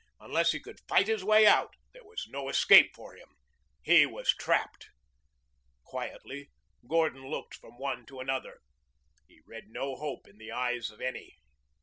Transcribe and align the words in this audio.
Unless 0.19 0.51
he 0.51 0.59
could 0.59 0.79
fight 0.87 1.05
his 1.07 1.23
way 1.23 1.45
out, 1.45 1.75
there 1.93 2.03
was 2.03 2.25
no 2.27 2.49
escape 2.49 2.95
for 2.95 3.15
him. 3.15 3.35
He 3.83 4.07
was 4.07 4.33
trapped. 4.33 4.89
Quietly 5.83 6.49
Gordon 6.87 7.27
looked 7.27 7.53
from 7.53 7.77
one 7.77 8.07
to 8.07 8.19
another. 8.19 8.61
He 9.27 9.41
read 9.45 9.67
no 9.67 9.95
hope 9.95 10.27
in 10.27 10.39
the 10.39 10.51
eyes 10.51 10.89
of 10.89 11.01
any. 11.01 11.37